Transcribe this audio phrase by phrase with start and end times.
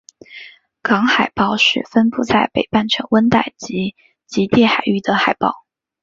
[0.81, 5.53] 港海豹是分布在北半球温带及极地海域的海豹。